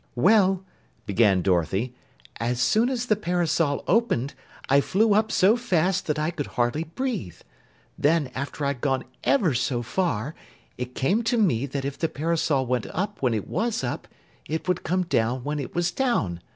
"Well," 0.15 0.63
began 1.05 1.43
Dorothy, 1.43 1.93
"as 2.39 2.59
soon 2.59 2.89
as 2.89 3.05
the 3.05 3.15
parasol 3.15 3.83
opened, 3.87 4.33
I 4.67 4.81
flew 4.81 5.13
up 5.13 5.31
so 5.31 5.55
fast 5.55 6.07
that 6.07 6.17
I 6.17 6.31
could 6.31 6.47
hardly 6.57 6.85
breathe. 6.85 7.35
Then, 7.99 8.31
after 8.33 8.65
I'd 8.65 8.81
gone 8.81 9.03
ever 9.23 9.53
so 9.53 9.83
far, 9.83 10.33
it 10.75 10.95
came 10.95 11.21
to 11.25 11.37
me 11.37 11.67
that 11.67 11.85
if 11.85 11.99
the 11.99 12.09
parasol 12.09 12.65
went 12.65 12.87
up 12.89 13.21
when 13.21 13.35
it 13.35 13.47
was 13.47 13.83
up, 13.83 14.07
it 14.47 14.67
would 14.67 14.81
come 14.83 15.03
down 15.03 15.43
when 15.43 15.59
it 15.59 15.75
was 15.75 15.91
down. 15.91 16.39